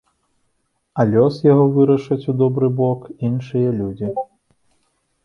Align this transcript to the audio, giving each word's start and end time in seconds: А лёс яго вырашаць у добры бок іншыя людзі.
А 1.01 1.03
лёс 1.09 1.35
яго 1.47 1.65
вырашаць 1.75 2.17
у 2.33 2.35
добры 2.41 2.67
бок 2.79 3.01
іншыя 3.29 3.69
людзі. 3.83 4.11